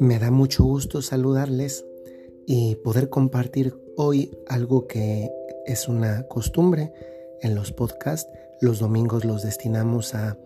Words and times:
Me 0.00 0.18
da 0.18 0.30
mucho 0.30 0.64
gusto 0.64 1.02
saludarles 1.02 1.84
y 2.46 2.76
poder 2.76 3.08
compartir 3.08 3.74
hoy 3.96 4.38
algo 4.46 4.86
que 4.86 5.30
es 5.66 5.88
una 5.88 6.26
costumbre 6.28 6.92
en 7.42 7.54
los 7.54 7.72
podcasts. 7.72 8.30
Los 8.60 8.78
domingos 8.78 9.24
los 9.24 9.42
destinamos 9.42 10.14
a 10.14 10.38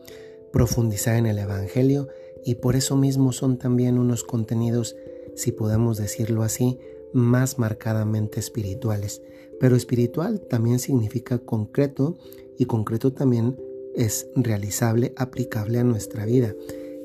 profundizar 0.52 1.16
en 1.16 1.26
el 1.26 1.38
Evangelio 1.38 2.08
y 2.44 2.56
por 2.56 2.76
eso 2.76 2.96
mismo 2.96 3.32
son 3.32 3.58
también 3.58 3.98
unos 3.98 4.24
contenidos, 4.24 4.96
si 5.36 5.52
podemos 5.52 5.96
decirlo 5.96 6.42
así, 6.42 6.78
más 7.12 7.58
marcadamente 7.58 8.40
espirituales. 8.40 9.22
Pero 9.60 9.76
espiritual 9.76 10.40
también 10.40 10.78
significa 10.78 11.38
concreto 11.38 12.16
y 12.58 12.66
concreto 12.66 13.12
también 13.12 13.56
es 13.94 14.26
realizable, 14.34 15.12
aplicable 15.16 15.78
a 15.78 15.84
nuestra 15.84 16.24
vida. 16.24 16.54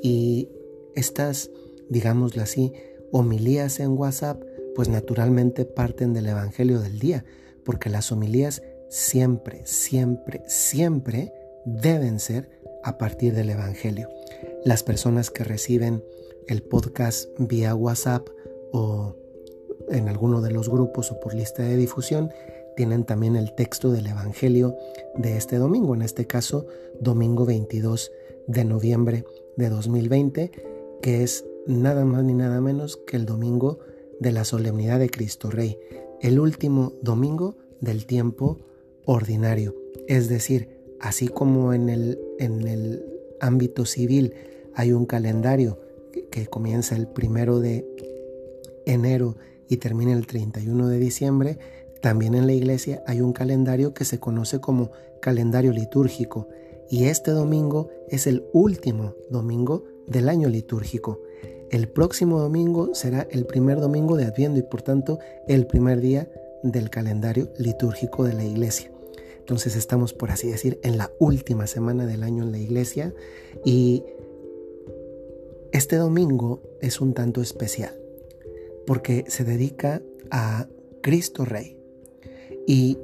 Y 0.01 0.49
estas 0.95 1.49
digámoslo 1.89 2.41
así, 2.41 2.73
homilías 3.11 3.79
en 3.79 3.97
WhatsApp, 3.97 4.41
pues 4.75 4.89
naturalmente 4.89 5.65
parten 5.65 6.13
del 6.13 6.27
Evangelio 6.27 6.79
del 6.79 6.99
día, 6.99 7.25
porque 7.63 7.89
las 7.89 8.11
homilías 8.11 8.61
siempre, 8.89 9.61
siempre, 9.65 10.43
siempre 10.47 11.33
deben 11.65 12.19
ser 12.19 12.49
a 12.83 12.97
partir 12.97 13.33
del 13.33 13.49
Evangelio. 13.49 14.09
Las 14.63 14.83
personas 14.83 15.31
que 15.31 15.43
reciben 15.43 16.03
el 16.47 16.61
podcast 16.61 17.29
vía 17.37 17.75
WhatsApp 17.75 18.27
o 18.71 19.15
en 19.89 20.09
alguno 20.09 20.41
de 20.41 20.51
los 20.51 20.69
grupos 20.69 21.11
o 21.11 21.19
por 21.19 21.33
lista 21.33 21.63
de 21.63 21.77
difusión, 21.77 22.31
tienen 22.77 23.05
también 23.05 23.35
el 23.35 23.55
texto 23.55 23.91
del 23.91 24.05
Evangelio 24.05 24.77
de 25.15 25.35
este 25.35 25.57
domingo, 25.57 25.95
en 25.95 26.03
este 26.03 26.27
caso 26.27 26.67
domingo 27.01 27.43
22 27.43 28.11
de 28.45 28.65
noviembre 28.65 29.25
de 29.57 29.69
2020, 29.69 30.51
que 31.01 31.23
es 31.23 31.43
nada 31.65 32.05
más 32.05 32.23
ni 32.23 32.35
nada 32.35 32.61
menos 32.61 32.95
que 32.95 33.17
el 33.17 33.25
domingo 33.25 33.79
de 34.19 34.31
la 34.31 34.45
solemnidad 34.45 34.99
de 34.99 35.09
Cristo 35.09 35.49
Rey, 35.49 35.79
el 36.21 36.39
último 36.39 36.93
domingo 37.01 37.57
del 37.81 38.05
tiempo 38.05 38.59
ordinario. 39.05 39.75
Es 40.07 40.29
decir, 40.29 40.69
así 40.99 41.29
como 41.29 41.73
en 41.73 41.89
el, 41.89 42.19
en 42.37 42.67
el 42.67 43.03
ámbito 43.39 43.85
civil 43.87 44.35
hay 44.75 44.91
un 44.91 45.07
calendario 45.07 45.79
que, 46.11 46.27
que 46.27 46.45
comienza 46.45 46.95
el 46.95 47.07
primero 47.07 47.59
de 47.59 47.87
enero 48.85 49.35
y 49.67 49.77
termina 49.77 50.13
el 50.13 50.27
31 50.27 50.87
de 50.89 50.99
diciembre, 50.99 51.57
también 52.07 52.35
en 52.35 52.47
la 52.47 52.53
iglesia 52.53 53.03
hay 53.05 53.19
un 53.19 53.33
calendario 53.33 53.93
que 53.93 54.05
se 54.05 54.17
conoce 54.17 54.61
como 54.61 54.91
calendario 55.19 55.73
litúrgico 55.73 56.47
y 56.89 57.03
este 57.07 57.31
domingo 57.31 57.89
es 58.07 58.27
el 58.27 58.45
último 58.53 59.15
domingo 59.29 59.83
del 60.07 60.29
año 60.29 60.47
litúrgico. 60.47 61.19
El 61.69 61.89
próximo 61.89 62.39
domingo 62.39 62.95
será 62.95 63.27
el 63.29 63.45
primer 63.45 63.81
domingo 63.81 64.15
de 64.15 64.23
Adviento 64.23 64.57
y 64.57 64.63
por 64.63 64.83
tanto 64.83 65.19
el 65.49 65.67
primer 65.67 65.99
día 65.99 66.31
del 66.63 66.89
calendario 66.89 67.51
litúrgico 67.57 68.23
de 68.23 68.35
la 68.35 68.45
iglesia. 68.45 68.89
Entonces 69.39 69.75
estamos, 69.75 70.13
por 70.13 70.31
así 70.31 70.47
decir, 70.47 70.79
en 70.83 70.97
la 70.97 71.11
última 71.19 71.67
semana 71.67 72.05
del 72.05 72.23
año 72.23 72.43
en 72.43 72.53
la 72.53 72.59
iglesia 72.59 73.13
y 73.65 74.05
este 75.73 75.97
domingo 75.97 76.61
es 76.79 77.01
un 77.01 77.13
tanto 77.13 77.41
especial 77.41 77.99
porque 78.85 79.25
se 79.27 79.43
dedica 79.43 80.01
a 80.31 80.69
Cristo 81.01 81.43
Rey. 81.43 81.76
Y 82.67 82.99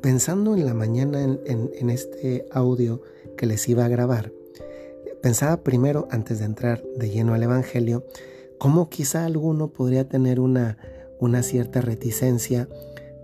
pensando 0.00 0.56
en 0.56 0.66
la 0.66 0.74
mañana 0.74 1.22
en, 1.22 1.90
este 1.90 2.46
audio 2.50 3.02
que 3.36 3.46
les 3.46 3.68
iba 3.68 3.84
a 3.84 3.88
grabar, 3.88 4.32
Pensaba 5.26 5.64
primero, 5.64 6.06
antes 6.12 6.38
de 6.38 6.44
entrar 6.44 6.84
de 6.96 7.10
lleno 7.10 7.34
al 7.34 7.42
Evangelio, 7.42 8.04
cómo 8.58 8.88
quizá 8.88 9.24
alguno 9.24 9.72
podría 9.72 10.08
tener 10.08 10.38
una, 10.38 10.78
una 11.18 11.42
cierta 11.42 11.80
reticencia 11.80 12.68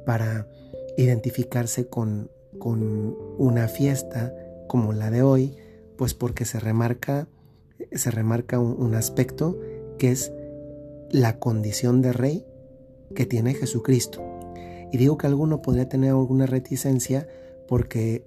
para 0.05 0.49
identificarse 0.97 1.87
con, 1.87 2.29
con 2.59 3.17
una 3.39 3.69
fiesta 3.69 4.35
como 4.67 4.93
la 4.93 5.13
de 5.13 5.23
hoy, 5.23 5.55
pues 5.97 6.13
porque 6.13 6.45
se 6.45 6.59
remarca, 6.59 7.29
se 7.93 8.11
remarca 8.11 8.59
un, 8.59 8.95
aspecto 8.97 9.57
que 9.99 10.11
es 10.11 10.33
la 11.11 11.39
condición 11.39 12.03
de 12.03 12.13
rey 12.13 12.45
que 13.15 13.27
tiene 13.27 13.55
Jesucristo. 13.55 14.32
Y 14.93 14.99
digo 14.99 15.17
que 15.17 15.27
alguno 15.27 15.63
podría 15.63 15.89
tener 15.89 16.11
alguna 16.11 16.47
reticencia 16.47 17.27
porque 17.67 18.25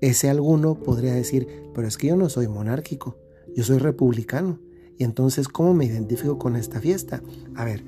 ese 0.00 0.30
alguno 0.30 0.76
podría 0.76 1.12
decir, 1.12 1.48
pero 1.74 1.88
es 1.88 1.98
que 1.98 2.08
yo 2.08 2.16
no 2.16 2.28
soy 2.28 2.46
monárquico, 2.46 3.18
yo 3.54 3.64
soy 3.64 3.78
republicano. 3.78 4.60
Y 4.96 5.04
entonces, 5.04 5.48
¿cómo 5.48 5.74
me 5.74 5.86
identifico 5.86 6.38
con 6.38 6.56
esta 6.56 6.80
fiesta? 6.80 7.22
A 7.56 7.64
ver, 7.64 7.84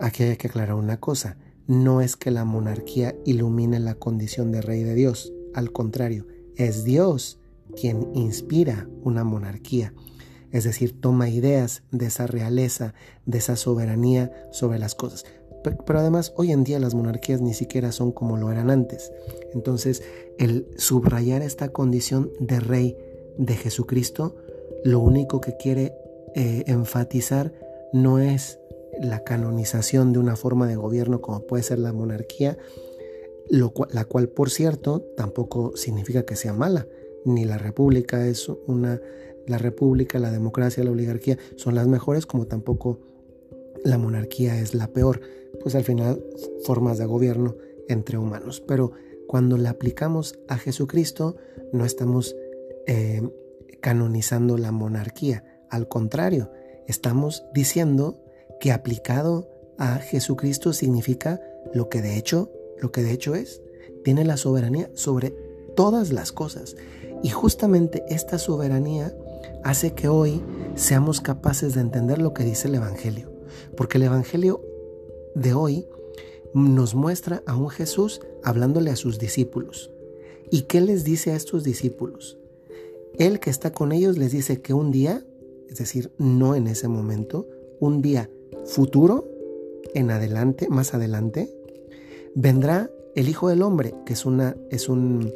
aquí 0.00 0.24
hay 0.24 0.36
que 0.36 0.48
aclarar 0.48 0.74
una 0.74 1.00
cosa. 1.00 1.38
No 1.66 2.00
es 2.00 2.16
que 2.16 2.30
la 2.30 2.44
monarquía 2.44 3.16
ilumine 3.24 3.80
la 3.80 3.94
condición 3.94 4.52
de 4.52 4.60
rey 4.60 4.82
de 4.82 4.94
Dios. 4.94 5.32
Al 5.54 5.72
contrario, 5.72 6.26
es 6.56 6.84
Dios 6.84 7.38
quien 7.80 8.10
inspira 8.14 8.88
una 9.02 9.24
monarquía. 9.24 9.94
Es 10.52 10.64
decir, 10.64 11.00
toma 11.00 11.28
ideas 11.28 11.82
de 11.90 12.06
esa 12.06 12.26
realeza, 12.26 12.94
de 13.26 13.38
esa 13.38 13.56
soberanía 13.56 14.32
sobre 14.52 14.78
las 14.78 14.94
cosas. 14.94 15.24
Pero 15.84 15.98
además 15.98 16.32
hoy 16.36 16.52
en 16.52 16.64
día 16.64 16.78
las 16.78 16.94
monarquías 16.94 17.40
ni 17.40 17.54
siquiera 17.54 17.92
son 17.92 18.12
como 18.12 18.36
lo 18.36 18.50
eran 18.52 18.70
antes. 18.70 19.12
Entonces 19.54 20.02
el 20.38 20.66
subrayar 20.76 21.42
esta 21.42 21.70
condición 21.70 22.30
de 22.40 22.60
rey 22.60 22.96
de 23.38 23.54
Jesucristo, 23.54 24.36
lo 24.84 25.00
único 25.00 25.40
que 25.40 25.56
quiere 25.56 25.92
eh, 26.34 26.64
enfatizar 26.66 27.52
no 27.92 28.18
es 28.18 28.58
la 29.00 29.24
canonización 29.24 30.12
de 30.12 30.18
una 30.18 30.36
forma 30.36 30.66
de 30.66 30.76
gobierno 30.76 31.20
como 31.20 31.40
puede 31.46 31.62
ser 31.62 31.78
la 31.78 31.92
monarquía, 31.92 32.56
la 33.48 34.04
cual 34.04 34.28
por 34.28 34.50
cierto 34.50 35.00
tampoco 35.16 35.76
significa 35.76 36.24
que 36.24 36.36
sea 36.36 36.52
mala, 36.52 36.86
ni 37.24 37.44
la 37.44 37.58
república 37.58 38.26
es 38.26 38.48
una, 38.66 39.00
la 39.46 39.58
república, 39.58 40.18
la 40.18 40.30
democracia, 40.30 40.84
la 40.84 40.90
oligarquía 40.90 41.38
son 41.56 41.74
las 41.74 41.86
mejores 41.86 42.26
como 42.26 42.46
tampoco 42.46 43.00
la 43.86 43.98
monarquía 43.98 44.58
es 44.58 44.74
la 44.74 44.88
peor, 44.88 45.20
pues 45.62 45.74
al 45.74 45.84
final 45.84 46.22
formas 46.64 46.98
de 46.98 47.06
gobierno 47.06 47.56
entre 47.88 48.18
humanos. 48.18 48.60
Pero 48.60 48.92
cuando 49.28 49.56
la 49.56 49.70
aplicamos 49.70 50.38
a 50.48 50.58
Jesucristo, 50.58 51.36
no 51.72 51.84
estamos 51.84 52.34
eh, 52.86 53.22
canonizando 53.80 54.58
la 54.58 54.72
monarquía. 54.72 55.44
Al 55.70 55.88
contrario, 55.88 56.50
estamos 56.88 57.44
diciendo 57.54 58.20
que 58.60 58.72
aplicado 58.72 59.48
a 59.78 59.96
Jesucristo 59.98 60.72
significa 60.72 61.40
lo 61.72 61.88
que 61.88 62.02
de 62.02 62.16
hecho, 62.16 62.50
lo 62.80 62.90
que 62.90 63.02
de 63.02 63.12
hecho 63.12 63.34
es. 63.34 63.62
Tiene 64.02 64.24
la 64.24 64.36
soberanía 64.36 64.90
sobre 64.94 65.32
todas 65.76 66.12
las 66.12 66.32
cosas. 66.32 66.76
Y 67.22 67.30
justamente 67.30 68.04
esta 68.08 68.38
soberanía 68.38 69.14
hace 69.62 69.92
que 69.92 70.08
hoy 70.08 70.42
seamos 70.74 71.20
capaces 71.20 71.74
de 71.74 71.82
entender 71.82 72.18
lo 72.18 72.34
que 72.34 72.44
dice 72.44 72.68
el 72.68 72.76
Evangelio. 72.76 73.35
Porque 73.76 73.98
el 73.98 74.04
Evangelio 74.04 74.62
de 75.34 75.54
hoy 75.54 75.86
nos 76.54 76.94
muestra 76.94 77.42
a 77.46 77.56
un 77.56 77.68
Jesús 77.68 78.20
hablándole 78.42 78.90
a 78.90 78.96
sus 78.96 79.18
discípulos. 79.18 79.90
¿Y 80.50 80.62
qué 80.62 80.80
les 80.80 81.04
dice 81.04 81.32
a 81.32 81.36
estos 81.36 81.64
discípulos? 81.64 82.38
Él 83.18 83.40
que 83.40 83.50
está 83.50 83.72
con 83.72 83.92
ellos 83.92 84.18
les 84.18 84.32
dice 84.32 84.60
que 84.60 84.74
un 84.74 84.90
día, 84.90 85.24
es 85.68 85.76
decir, 85.76 86.12
no 86.18 86.54
en 86.54 86.66
ese 86.66 86.88
momento, 86.88 87.48
un 87.80 88.02
día 88.02 88.30
futuro, 88.66 89.28
en 89.94 90.10
adelante, 90.10 90.68
más 90.68 90.94
adelante, 90.94 91.52
vendrá 92.34 92.90
el 93.14 93.28
Hijo 93.28 93.48
del 93.48 93.62
Hombre, 93.62 93.94
que 94.04 94.12
es, 94.12 94.26
una, 94.26 94.56
es, 94.70 94.88
un, 94.88 95.32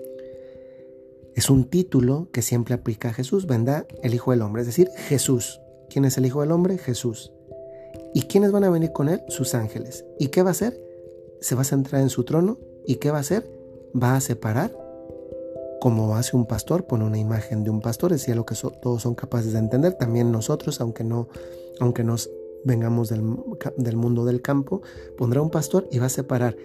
es 1.35 1.49
un 1.49 1.65
título 1.65 2.29
que 2.33 2.43
siempre 2.43 2.75
aplica 2.75 3.09
a 3.09 3.13
Jesús, 3.15 3.47
vendrá 3.47 3.87
el 4.03 4.15
Hijo 4.15 4.31
del 4.31 4.43
Hombre, 4.43 4.63
es 4.63 4.67
decir, 4.67 4.89
Jesús. 5.09 5.61
¿Quién 5.89 6.05
es 6.05 6.19
el 6.19 6.27
Hijo 6.27 6.43
del 6.43 6.53
Hombre? 6.53 6.79
Jesús. 6.79 7.33
¿Y 8.15 8.23
quiénes 8.23 8.53
van 8.53 8.65
a 8.65 8.71
venir 8.71 8.93
con 8.93 9.09
él? 9.09 9.23
Sus 9.29 9.55
ángeles. 9.55 10.05
¿Y 10.19 10.29
qué 10.29 10.43
va 10.43 10.51
a 10.51 10.53
hacer? 10.53 10.81
Se 11.41 11.55
va 11.55 11.63
a 11.63 11.65
centrar 11.65 12.03
en 12.03 12.11
su 12.11 12.25
trono. 12.25 12.59
¿Y 12.85 12.97
qué 12.97 13.11
va 13.11 13.19
a 13.19 13.21
hacer? 13.21 13.51
Va 13.95 14.17
a 14.17 14.21
separar, 14.21 14.73
como 15.81 16.15
hace 16.17 16.37
un 16.37 16.47
pastor, 16.47 16.87
pone 16.87 17.05
una 17.05 17.19
imagen 17.19 17.65
de 17.65 17.71
un 17.71 17.81
pastor, 17.81 18.13
es 18.13 18.29
lo 18.29 18.45
que 18.45 18.55
todos 18.83 19.03
son 19.03 19.15
capaces 19.15 19.53
de 19.53 19.59
entender. 19.59 19.95
También 19.95 20.31
nosotros, 20.31 20.81
aunque 20.81 21.05
no, 21.05 21.29
aunque 21.81 22.05
nos 22.05 22.31
vengamos 22.65 23.09
del, 23.09 23.23
del 23.77 23.97
mundo 23.97 24.25
del 24.25 24.43
campo, 24.43 24.83
pondrá 25.17 25.41
un 25.41 25.51
pastor 25.51 25.89
y 25.91 25.99
va 25.99 26.07
a 26.07 26.11
separar 26.11 26.57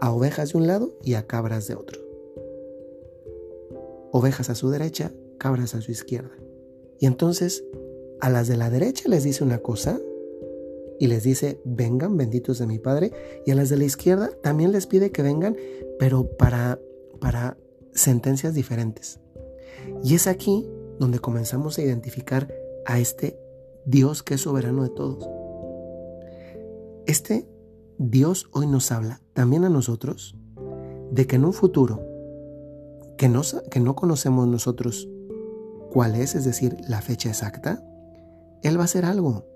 a 0.00 0.12
ovejas 0.12 0.52
de 0.52 0.58
un 0.58 0.66
lado 0.66 0.92
y 1.02 1.14
a 1.14 1.26
cabras 1.26 1.68
de 1.68 1.76
otro. 1.76 2.00
Ovejas 4.10 4.50
a 4.50 4.54
su 4.54 4.70
derecha, 4.70 5.12
cabras 5.38 5.74
a 5.74 5.80
su 5.80 5.92
izquierda. 5.92 6.32
Y 6.98 7.06
entonces 7.06 7.64
a 8.20 8.30
las 8.30 8.48
de 8.48 8.56
la 8.56 8.70
derecha 8.70 9.08
les 9.08 9.24
dice 9.24 9.44
una 9.44 9.58
cosa 9.58 10.00
y 10.98 11.06
les 11.08 11.22
dice, 11.22 11.60
vengan 11.64 12.16
benditos 12.16 12.58
de 12.58 12.66
mi 12.66 12.78
Padre. 12.78 13.12
Y 13.46 13.50
a 13.50 13.54
las 13.54 13.68
de 13.68 13.76
la 13.76 13.84
izquierda 13.84 14.30
también 14.42 14.72
les 14.72 14.86
pide 14.86 15.10
que 15.10 15.22
vengan, 15.22 15.56
pero 15.98 16.28
para, 16.36 16.78
para 17.20 17.56
sentencias 17.92 18.54
diferentes. 18.54 19.20
Y 20.02 20.14
es 20.14 20.26
aquí 20.26 20.66
donde 20.98 21.18
comenzamos 21.18 21.78
a 21.78 21.82
identificar 21.82 22.52
a 22.86 22.98
este 22.98 23.38
Dios 23.86 24.22
que 24.22 24.34
es 24.34 24.40
soberano 24.40 24.82
de 24.82 24.90
todos. 24.90 25.28
Este 27.06 27.46
Dios 27.98 28.48
hoy 28.52 28.66
nos 28.66 28.90
habla 28.90 29.20
también 29.34 29.64
a 29.64 29.68
nosotros 29.68 30.36
de 31.10 31.26
que 31.26 31.36
en 31.36 31.44
un 31.44 31.52
futuro 31.52 32.02
que 33.16 33.28
no, 33.28 33.42
que 33.70 33.80
no 33.80 33.94
conocemos 33.94 34.48
nosotros 34.48 35.08
cuál 35.90 36.16
es, 36.16 36.34
es 36.34 36.44
decir, 36.44 36.76
la 36.88 37.02
fecha 37.02 37.28
exacta, 37.28 37.84
Él 38.62 38.76
va 38.76 38.82
a 38.82 38.84
hacer 38.86 39.04
algo. 39.04 39.46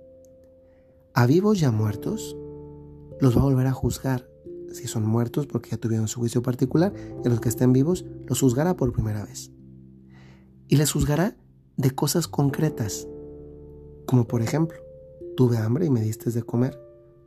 A 1.18 1.26
vivos 1.26 1.60
y 1.60 1.64
a 1.64 1.72
muertos 1.72 2.36
los 3.18 3.36
va 3.36 3.40
a 3.40 3.44
volver 3.46 3.66
a 3.66 3.72
juzgar. 3.72 4.30
Si 4.72 4.86
son 4.86 5.04
muertos 5.04 5.48
porque 5.48 5.70
ya 5.70 5.76
tuvieron 5.76 6.06
su 6.06 6.20
juicio 6.20 6.42
particular, 6.42 6.92
y 7.24 7.28
los 7.28 7.40
que 7.40 7.48
estén 7.48 7.72
vivos 7.72 8.04
los 8.28 8.40
juzgará 8.40 8.76
por 8.76 8.92
primera 8.92 9.24
vez. 9.24 9.50
Y 10.68 10.76
les 10.76 10.92
juzgará 10.92 11.36
de 11.76 11.90
cosas 11.90 12.28
concretas, 12.28 13.08
como 14.06 14.28
por 14.28 14.42
ejemplo, 14.42 14.78
tuve 15.36 15.56
hambre 15.56 15.86
y 15.86 15.90
me 15.90 16.02
diste 16.02 16.30
de 16.30 16.44
comer, 16.44 16.80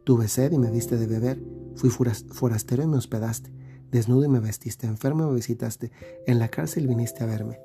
tuve 0.05 0.29
sed 0.29 0.53
y 0.53 0.57
me 0.57 0.71
diste 0.71 0.95
de 0.95 1.07
beber, 1.07 1.43
fui 1.75 1.89
forastero 1.89 2.83
y 2.83 2.87
me 2.87 2.95
hospedaste, 2.95 3.53
desnudo 3.91 4.23
y 4.23 4.29
me 4.29 4.39
vestiste, 4.39 4.87
enfermo 4.87 5.25
y 5.25 5.27
me 5.31 5.35
visitaste, 5.35 5.91
en 6.27 6.39
la 6.39 6.47
cárcel 6.47 6.87
viniste 6.87 7.25
a 7.25 7.27
verme. 7.27 7.59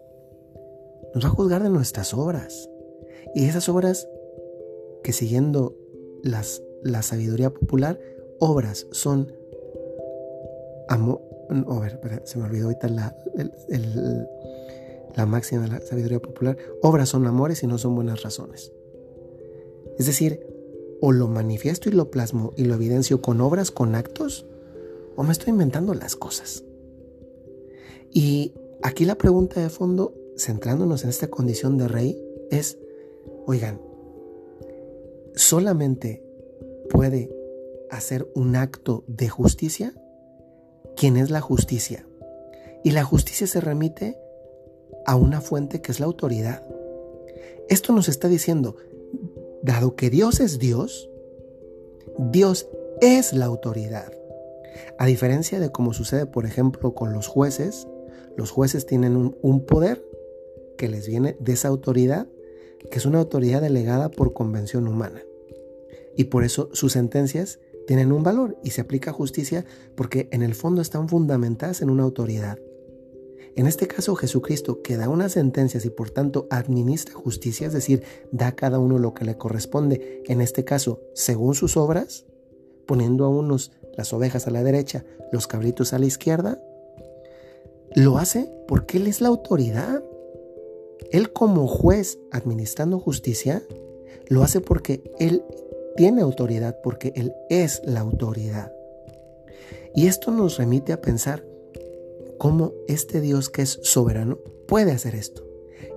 Nos 1.14 1.24
va 1.24 1.28
a 1.28 1.34
juzgar 1.34 1.62
de 1.62 1.70
nuestras 1.70 2.14
obras. 2.14 2.68
Y 3.32 3.44
esas 3.44 3.68
obras 3.68 4.08
que 5.04 5.12
siguiendo 5.12 5.85
las, 6.22 6.62
la 6.82 7.02
sabiduría 7.02 7.50
popular, 7.50 7.98
obras 8.38 8.86
son 8.90 9.32
amor. 10.88 11.20
a 11.50 11.80
ver, 11.80 12.22
se 12.24 12.38
me 12.38 12.44
olvidó 12.44 12.66
ahorita 12.66 12.88
la, 12.88 13.16
la 15.16 15.26
máxima 15.26 15.62
de 15.62 15.68
la 15.68 15.80
sabiduría 15.80 16.20
popular. 16.20 16.56
Obras 16.82 17.08
son 17.08 17.26
amores 17.26 17.62
y 17.62 17.66
no 17.66 17.78
son 17.78 17.94
buenas 17.94 18.22
razones. 18.22 18.72
Es 19.98 20.06
decir, 20.06 20.46
o 21.00 21.12
lo 21.12 21.28
manifiesto 21.28 21.88
y 21.88 21.92
lo 21.92 22.10
plasmo 22.10 22.52
y 22.56 22.64
lo 22.64 22.74
evidencio 22.74 23.22
con 23.22 23.40
obras, 23.40 23.70
con 23.70 23.94
actos, 23.94 24.46
o 25.16 25.22
me 25.22 25.32
estoy 25.32 25.50
inventando 25.50 25.94
las 25.94 26.16
cosas. 26.16 26.64
Y 28.12 28.54
aquí 28.82 29.04
la 29.04 29.16
pregunta 29.16 29.60
de 29.60 29.70
fondo, 29.70 30.14
centrándonos 30.36 31.04
en 31.04 31.10
esta 31.10 31.28
condición 31.28 31.78
de 31.78 31.88
rey, 31.88 32.22
es, 32.50 32.78
oigan, 33.46 33.80
solamente 35.46 36.24
puede 36.90 37.30
hacer 37.88 38.28
un 38.34 38.56
acto 38.56 39.04
de 39.06 39.28
justicia 39.28 39.94
quien 40.96 41.16
es 41.16 41.30
la 41.30 41.40
justicia. 41.40 42.04
Y 42.82 42.90
la 42.90 43.04
justicia 43.04 43.46
se 43.46 43.60
remite 43.60 44.18
a 45.04 45.14
una 45.14 45.40
fuente 45.40 45.80
que 45.80 45.92
es 45.92 46.00
la 46.00 46.06
autoridad. 46.06 46.66
Esto 47.68 47.92
nos 47.92 48.08
está 48.08 48.26
diciendo, 48.26 48.74
dado 49.62 49.94
que 49.94 50.10
Dios 50.10 50.40
es 50.40 50.58
Dios, 50.58 51.08
Dios 52.18 52.68
es 53.00 53.32
la 53.32 53.44
autoridad. 53.44 54.12
A 54.98 55.06
diferencia 55.06 55.60
de 55.60 55.70
como 55.70 55.92
sucede, 55.92 56.26
por 56.26 56.44
ejemplo, 56.44 56.92
con 56.92 57.12
los 57.12 57.28
jueces, 57.28 57.86
los 58.36 58.50
jueces 58.50 58.84
tienen 58.84 59.16
un, 59.16 59.38
un 59.42 59.64
poder 59.64 60.04
que 60.76 60.88
les 60.88 61.06
viene 61.06 61.36
de 61.38 61.52
esa 61.52 61.68
autoridad, 61.68 62.26
que 62.90 62.98
es 62.98 63.06
una 63.06 63.20
autoridad 63.20 63.62
delegada 63.62 64.10
por 64.10 64.32
convención 64.32 64.88
humana 64.88 65.22
y 66.16 66.24
por 66.24 66.44
eso 66.44 66.70
sus 66.72 66.92
sentencias 66.92 67.58
tienen 67.86 68.12
un 68.12 68.22
valor 68.22 68.58
y 68.64 68.70
se 68.70 68.80
aplica 68.80 69.12
justicia 69.12 69.64
porque 69.94 70.28
en 70.32 70.42
el 70.42 70.54
fondo 70.54 70.82
están 70.82 71.08
fundamentadas 71.08 71.82
en 71.82 71.90
una 71.90 72.02
autoridad. 72.02 72.58
En 73.54 73.66
este 73.66 73.86
caso 73.86 74.14
Jesucristo 74.16 74.82
que 74.82 74.96
da 74.96 75.08
unas 75.08 75.32
sentencias 75.32 75.84
y 75.86 75.90
por 75.90 76.10
tanto 76.10 76.46
administra 76.50 77.14
justicia, 77.14 77.66
es 77.66 77.72
decir, 77.72 78.02
da 78.30 78.48
a 78.48 78.56
cada 78.56 78.78
uno 78.78 78.98
lo 78.98 79.14
que 79.14 79.24
le 79.24 79.38
corresponde, 79.38 80.22
en 80.26 80.40
este 80.40 80.64
caso 80.64 81.00
según 81.14 81.54
sus 81.54 81.76
obras, 81.76 82.26
poniendo 82.86 83.24
a 83.24 83.28
unos 83.28 83.72
las 83.96 84.12
ovejas 84.12 84.46
a 84.46 84.50
la 84.50 84.62
derecha, 84.62 85.04
los 85.32 85.46
cabritos 85.46 85.92
a 85.92 85.98
la 85.98 86.06
izquierda, 86.06 86.60
lo 87.94 88.18
hace 88.18 88.50
porque 88.68 88.98
Él 88.98 89.06
es 89.06 89.22
la 89.22 89.28
autoridad. 89.28 90.04
Él 91.10 91.32
como 91.32 91.66
juez 91.66 92.18
administrando 92.30 92.98
justicia, 92.98 93.62
lo 94.28 94.42
hace 94.42 94.60
porque 94.60 95.02
Él 95.18 95.42
tiene 95.96 96.22
autoridad 96.22 96.78
porque 96.82 97.12
Él 97.16 97.32
es 97.48 97.82
la 97.84 98.00
autoridad. 98.00 98.72
Y 99.94 100.06
esto 100.06 100.30
nos 100.30 100.58
remite 100.58 100.92
a 100.92 101.00
pensar 101.00 101.44
cómo 102.38 102.72
este 102.86 103.20
Dios 103.20 103.48
que 103.48 103.62
es 103.62 103.80
soberano 103.82 104.38
puede 104.68 104.92
hacer 104.92 105.14
esto. 105.14 105.44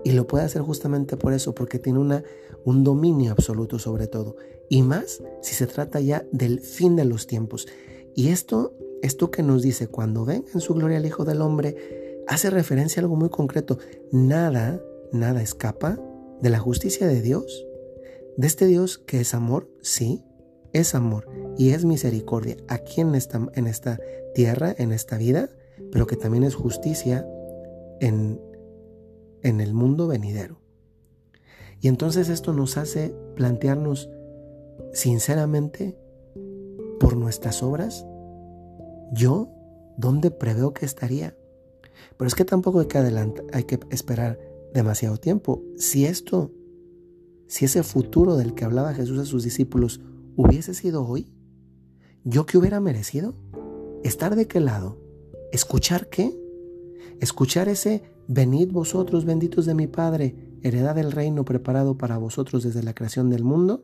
Y 0.04 0.12
lo 0.14 0.28
puede 0.28 0.46
hacer 0.46 0.62
justamente 0.62 1.18
por 1.18 1.34
eso, 1.34 1.54
porque 1.54 1.80
tiene 1.80 2.00
una, 2.00 2.24
un 2.64 2.84
dominio 2.84 3.32
absoluto 3.32 3.80
sobre 3.80 4.08
todo. 4.08 4.38
Y 4.70 4.82
más 4.84 5.22
si 5.42 5.56
se 5.56 5.68
trata 5.68 6.00
ya 6.00 6.26
del 6.32 6.62
fin 6.62 6.96
de 6.96 7.06
los 7.06 7.28
tiempos. 7.28 7.68
Y 8.16 8.30
esto, 8.30 8.74
esto 9.02 9.32
que 9.32 9.44
nos 9.44 9.62
dice, 9.62 9.88
cuando 9.88 10.26
ven 10.26 10.46
en 10.54 10.62
su 10.62 10.74
gloria 10.74 10.98
el 10.98 11.06
Hijo 11.06 11.26
del 11.26 11.42
Hombre, 11.42 12.24
hace 12.28 12.50
referencia 12.50 13.02
a 13.02 13.04
algo 13.04 13.16
muy 13.16 13.30
concreto. 13.30 13.80
Nada, 14.12 14.82
nada 15.12 15.42
escapa 15.42 16.00
de 16.42 16.50
la 16.50 16.60
justicia 16.60 17.08
de 17.08 17.22
Dios. 17.22 17.66
De 18.40 18.48
este 18.48 18.68
Dios 18.68 19.00
que 19.00 19.20
es 19.20 19.34
amor, 19.34 19.70
sí, 19.82 20.24
es 20.72 20.96
amor 20.96 21.28
y 21.58 21.72
es 21.72 21.84
misericordia 21.84 22.56
aquí 22.70 23.02
en 23.02 23.14
esta, 23.14 23.46
en 23.54 23.68
esta 23.68 24.00
tierra, 24.34 24.74
en 24.78 24.94
esta 24.94 25.18
vida, 25.18 25.50
pero 25.92 26.08
que 26.08 26.16
también 26.16 26.46
es 26.46 26.56
justicia 26.56 27.28
en, 28.00 28.40
en 29.44 29.60
el 29.60 29.74
mundo 29.74 30.08
venidero. 30.08 30.62
Y 31.82 31.90
entonces 31.90 32.30
esto 32.30 32.54
nos 32.54 32.78
hace 32.78 33.14
plantearnos 33.36 34.10
sinceramente 34.94 36.00
por 36.98 37.18
nuestras 37.18 37.62
obras, 37.62 38.06
yo, 39.12 39.50
¿dónde 39.98 40.32
preveo 40.32 40.74
que 40.74 40.86
estaría? 40.86 41.36
Pero 42.16 42.30
es 42.30 42.36
que 42.36 42.46
tampoco 42.46 42.80
hay 42.80 42.88
que, 42.88 43.00
adelantar, 43.00 43.44
hay 43.52 43.66
que 43.66 43.82
esperar 43.90 44.40
demasiado 44.74 45.18
tiempo. 45.18 45.62
Si 45.76 46.06
esto 46.06 46.54
si 47.50 47.66
ese 47.66 47.82
futuro 47.82 48.38
del 48.38 48.54
que 48.54 48.64
hablaba 48.64 48.94
Jesús 48.94 49.18
a 49.18 49.26
sus 49.26 49.44
discípulos 49.44 50.00
hubiese 50.36 50.76
sido 50.76 51.06
hoy, 51.06 51.34
¿yo 52.24 52.46
qué 52.46 52.60
hubiera 52.60 52.80
merecido? 52.80 53.34
¿Estar 54.04 54.36
de 54.36 54.48
qué 54.48 54.60
lado? 54.60 55.00
¿Escuchar 55.52 56.10
qué? 56.10 56.40
Escuchar 57.20 57.68
ese 57.68 58.04
venid 58.28 58.72
vosotros 58.72 59.26
benditos 59.26 59.66
de 59.66 59.74
mi 59.74 59.88
Padre, 59.88 60.36
heredad 60.62 60.94
del 60.94 61.12
reino 61.12 61.44
preparado 61.44 61.98
para 61.98 62.20
vosotros 62.20 62.64
desde 62.64 62.84
la 62.84 62.94
creación 62.94 63.32
del 63.32 63.44
mundo? 63.44 63.84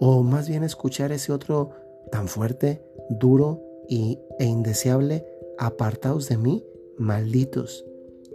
¿O 0.00 0.22
más 0.22 0.48
bien 0.48 0.64
escuchar 0.64 1.12
ese 1.12 1.32
otro 1.32 1.72
tan 2.10 2.26
fuerte, 2.26 2.82
duro 3.10 3.60
y, 3.86 4.18
e 4.38 4.46
indeseable, 4.46 5.26
apartaos 5.58 6.26
de 6.30 6.38
mí, 6.38 6.64
malditos, 6.96 7.84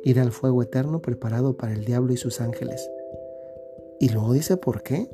ir 0.04 0.20
al 0.20 0.32
fuego 0.32 0.62
eterno 0.62 1.02
preparado 1.02 1.58
para 1.58 1.74
el 1.74 1.86
diablo 1.86 2.14
y 2.14 2.18
sus 2.18 2.40
ángeles? 2.40 2.88
Y 4.02 4.10
luego 4.10 4.34
dice, 4.34 4.58
¿por 4.58 4.82
qué? 4.82 5.08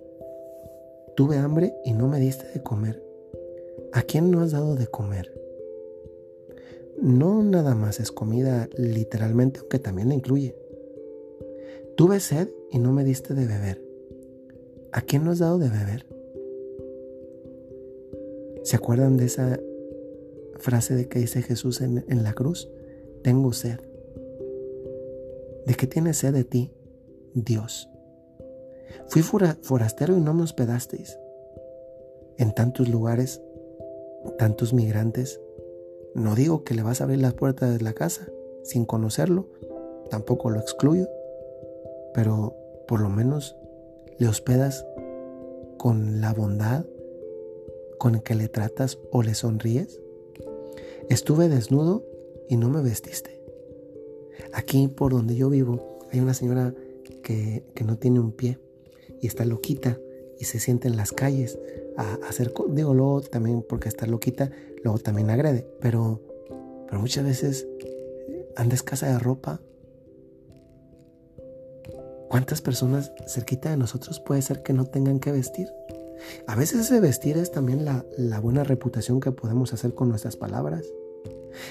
Tuve 1.17 1.35
hambre 1.35 1.75
y 1.83 1.91
no 1.91 2.07
me 2.07 2.21
diste 2.21 2.47
de 2.53 2.63
comer. 2.63 3.03
¿A 3.91 4.01
quién 4.03 4.31
no 4.31 4.39
has 4.39 4.51
dado 4.51 4.75
de 4.75 4.87
comer? 4.87 5.29
No 7.01 7.43
nada 7.43 7.75
más 7.75 7.99
es 7.99 8.13
comida 8.13 8.69
literalmente, 8.77 9.59
aunque 9.59 9.79
también 9.79 10.07
la 10.07 10.15
incluye. 10.15 10.55
Tuve 11.97 12.21
sed 12.21 12.47
y 12.71 12.79
no 12.79 12.93
me 12.93 13.03
diste 13.03 13.33
de 13.33 13.45
beber. 13.45 13.83
¿A 14.93 15.01
quién 15.01 15.25
no 15.25 15.31
has 15.31 15.39
dado 15.39 15.59
de 15.59 15.67
beber? 15.67 16.05
¿Se 18.63 18.77
acuerdan 18.77 19.17
de 19.17 19.25
esa 19.25 19.59
frase 20.59 20.95
de 20.95 21.09
que 21.09 21.19
dice 21.19 21.41
Jesús 21.41 21.81
en, 21.81 22.05
en 22.07 22.23
la 22.23 22.31
cruz? 22.31 22.71
Tengo 23.21 23.51
sed. 23.51 23.81
¿De 25.65 25.75
qué 25.75 25.87
tiene 25.87 26.13
sed 26.13 26.33
de 26.33 26.45
ti, 26.45 26.71
Dios? 27.33 27.89
Fui 29.07 29.21
forastero 29.21 30.17
y 30.17 30.21
no 30.21 30.33
me 30.33 30.43
hospedasteis. 30.43 31.17
En 32.37 32.53
tantos 32.53 32.87
lugares, 32.87 33.41
tantos 34.37 34.73
migrantes, 34.73 35.39
no 36.13 36.35
digo 36.35 36.63
que 36.63 36.73
le 36.73 36.83
vas 36.83 37.01
a 37.01 37.05
abrir 37.05 37.19
las 37.19 37.33
puertas 37.33 37.77
de 37.77 37.83
la 37.83 37.93
casa 37.93 38.27
sin 38.63 38.85
conocerlo, 38.85 39.47
tampoco 40.09 40.49
lo 40.49 40.59
excluyo, 40.59 41.07
pero 42.13 42.55
por 42.87 42.99
lo 42.99 43.09
menos 43.09 43.55
le 44.17 44.27
hospedas 44.27 44.85
con 45.77 46.21
la 46.21 46.33
bondad 46.33 46.85
con 47.97 48.19
que 48.19 48.35
le 48.35 48.47
tratas 48.49 48.99
o 49.11 49.23
le 49.23 49.33
sonríes. 49.33 50.01
Estuve 51.09 51.49
desnudo 51.49 52.03
y 52.49 52.57
no 52.57 52.69
me 52.69 52.81
vestiste. 52.81 53.41
Aquí 54.53 54.87
por 54.87 55.13
donde 55.13 55.35
yo 55.35 55.49
vivo 55.49 55.99
hay 56.11 56.19
una 56.19 56.33
señora 56.33 56.73
que, 57.23 57.63
que 57.73 57.83
no 57.83 57.97
tiene 57.97 58.19
un 58.19 58.31
pie 58.31 58.59
y 59.21 59.27
está 59.27 59.45
loquita 59.45 59.97
y 60.39 60.45
se 60.45 60.59
siente 60.59 60.87
en 60.87 60.97
las 60.97 61.11
calles 61.11 61.57
a, 61.97 62.15
hacer, 62.27 62.53
digo, 62.69 62.93
luego 62.93 63.21
también 63.21 63.65
porque 63.67 63.89
está 63.89 64.05
loquita, 64.05 64.51
luego 64.83 64.99
también 64.99 65.29
agrede, 65.29 65.67
pero, 65.81 66.21
pero 66.85 66.99
muchas 66.99 67.25
veces 67.25 67.67
anda 68.55 68.75
escasa 68.75 69.07
de 69.07 69.19
ropa 69.19 69.61
¿Cuántas 72.29 72.61
personas 72.61 73.13
cerquita 73.25 73.69
de 73.69 73.77
nosotros 73.77 74.19
puede 74.19 74.41
ser 74.41 74.61
que 74.61 74.73
no 74.73 74.85
tengan 74.85 75.19
que 75.19 75.31
vestir? 75.31 75.69
A 76.45 76.55
veces 76.55 76.81
ese 76.81 76.99
vestir 76.99 77.37
es 77.37 77.51
también 77.51 77.85
la, 77.85 78.05
la 78.17 78.39
buena 78.39 78.63
reputación 78.63 79.19
que 79.21 79.31
podemos 79.31 79.73
hacer 79.73 79.93
con 79.93 80.09
nuestras 80.09 80.35
palabras. 80.35 80.85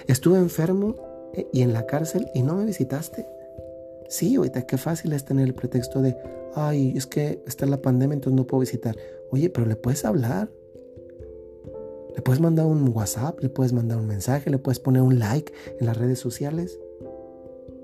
Estuve 0.07 0.39
enfermo 0.39 0.95
eh, 1.35 1.47
y 1.53 1.63
en 1.63 1.73
la 1.73 1.85
cárcel 1.85 2.31
y 2.33 2.43
no 2.43 2.55
me 2.55 2.65
visitaste. 2.65 3.27
Sí, 4.09 4.37
ahorita 4.37 4.67
qué 4.67 4.79
fácil 4.79 5.13
es 5.13 5.25
tener 5.25 5.47
el 5.47 5.55
pretexto 5.55 6.03
de, 6.03 6.17
ay, 6.55 6.93
es 6.97 7.07
que 7.07 7.43
está 7.47 7.67
la 7.67 7.83
pandemia, 7.83 8.15
entonces 8.15 8.37
no 8.37 8.47
puedo 8.47 8.61
visitar. 8.61 8.97
Oye, 9.31 9.51
pero 9.51 9.67
le 9.67 9.77
puedes 9.77 10.05
hablar. 10.05 10.51
Le 12.15 12.23
puedes 12.23 12.41
mandar 12.41 12.67
un 12.67 12.89
WhatsApp, 12.89 13.41
le 13.43 13.51
puedes 13.51 13.73
mandar 13.73 13.99
un 13.99 14.07
mensaje, 14.07 14.49
le 14.51 14.59
puedes 14.59 14.81
poner 14.81 15.03
un 15.03 15.19
like 15.19 15.53
en 15.79 15.87
las 15.87 15.97
redes 15.97 16.19
sociales. 16.19 16.79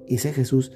Dice 0.07 0.33
Jesús, 0.33 0.73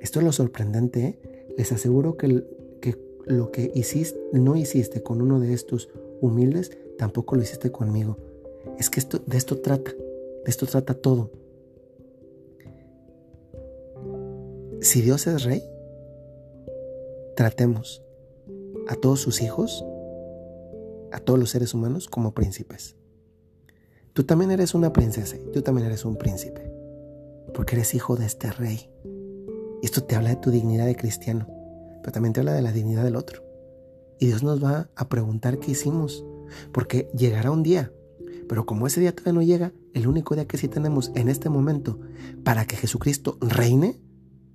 esto 0.00 0.20
es 0.20 0.24
lo 0.24 0.32
sorprendente, 0.32 1.04
¿eh? 1.04 1.18
les 1.56 1.70
aseguro 1.72 2.16
que, 2.16 2.44
que 2.80 2.96
lo 3.26 3.50
que 3.50 3.70
hiciste, 3.74 4.18
no 4.32 4.56
hiciste 4.56 5.02
con 5.02 5.20
uno 5.20 5.38
de 5.38 5.52
estos 5.52 5.90
humildes, 6.20 6.70
tampoco 6.98 7.36
lo 7.36 7.42
hiciste 7.42 7.70
conmigo. 7.70 8.16
Es 8.78 8.90
que 8.90 9.00
esto, 9.00 9.18
de 9.26 9.36
esto 9.36 9.58
trata, 9.58 9.90
de 9.92 10.50
esto 10.50 10.66
trata 10.66 10.94
todo. 10.94 11.30
Si 14.84 15.00
Dios 15.00 15.26
es 15.26 15.44
rey, 15.44 15.62
tratemos 17.36 18.02
a 18.86 18.96
todos 18.96 19.18
sus 19.18 19.40
hijos, 19.40 19.82
a 21.10 21.20
todos 21.20 21.40
los 21.40 21.48
seres 21.48 21.72
humanos 21.72 22.06
como 22.06 22.34
príncipes. 22.34 22.94
Tú 24.12 24.24
también 24.24 24.50
eres 24.50 24.74
una 24.74 24.92
princesa 24.92 25.38
tú 25.54 25.62
también 25.62 25.86
eres 25.86 26.04
un 26.04 26.16
príncipe, 26.16 26.70
porque 27.54 27.76
eres 27.76 27.94
hijo 27.94 28.16
de 28.16 28.26
este 28.26 28.52
rey. 28.52 28.90
Y 29.80 29.86
esto 29.86 30.04
te 30.04 30.16
habla 30.16 30.28
de 30.28 30.36
tu 30.36 30.50
dignidad 30.50 30.84
de 30.84 30.96
cristiano, 30.96 31.48
pero 32.02 32.12
también 32.12 32.34
te 32.34 32.40
habla 32.40 32.52
de 32.52 32.60
la 32.60 32.70
dignidad 32.70 33.04
del 33.04 33.16
otro. 33.16 33.42
Y 34.20 34.26
Dios 34.26 34.42
nos 34.42 34.62
va 34.62 34.90
a 34.96 35.08
preguntar 35.08 35.60
qué 35.60 35.70
hicimos, 35.70 36.26
porque 36.72 37.08
llegará 37.16 37.50
un 37.50 37.62
día, 37.62 37.90
pero 38.50 38.66
como 38.66 38.86
ese 38.86 39.00
día 39.00 39.14
todavía 39.14 39.32
no 39.32 39.42
llega, 39.42 39.72
el 39.94 40.06
único 40.06 40.34
día 40.34 40.46
que 40.46 40.58
sí 40.58 40.68
tenemos 40.68 41.10
en 41.14 41.30
este 41.30 41.48
momento 41.48 42.00
para 42.44 42.66
que 42.66 42.76
Jesucristo 42.76 43.38
reine 43.40 44.03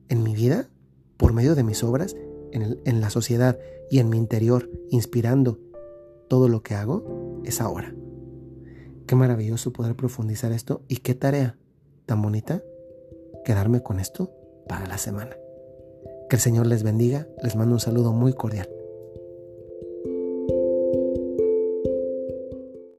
en 0.10 0.24
mi 0.24 0.36
vida, 0.36 0.70
por 1.18 1.34
medio 1.34 1.56
de 1.56 1.64
mis 1.64 1.84
obras, 1.84 2.16
en, 2.52 3.02
la 3.02 3.10
sociedad 3.10 3.58
y 3.90 4.00
en 4.00 4.10
mi 4.10 4.18
interior, 4.18 4.70
inspirando 4.90 5.60
todo 6.28 6.48
lo 6.48 6.62
que 6.62 6.76
hago, 6.76 7.42
es 7.46 7.62
ahora. 7.62 7.94
Qué 9.08 9.16
maravilloso 9.16 9.72
poder 9.72 9.96
profundizar 9.96 10.52
esto 10.52 10.84
y 10.88 10.98
qué 10.98 11.16
tarea 11.16 11.58
tan 12.06 12.22
bonita 12.22 12.62
quedarme 13.46 13.82
con 13.82 14.00
esto 14.00 14.32
para 14.68 14.88
la 14.88 14.98
semana. 14.98 15.36
Que 16.30 16.36
el 16.36 16.42
Señor 16.42 16.68
les 16.68 16.84
bendiga, 16.84 17.28
les 17.42 17.56
mando 17.56 17.76
un 17.76 17.80
saludo 17.80 18.14
muy 18.14 18.34
cordial. 18.34 18.70